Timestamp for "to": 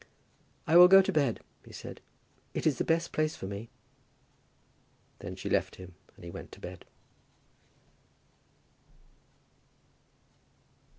1.03-1.11, 6.53-6.59